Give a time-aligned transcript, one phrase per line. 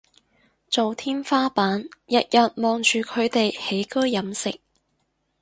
[0.67, 4.59] 做天花板日日望住佢哋起居飲食